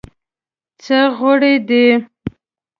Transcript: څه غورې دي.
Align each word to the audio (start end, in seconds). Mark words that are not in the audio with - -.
څه 0.83 0.99
غورې 1.17 1.53
دي. 1.67 1.85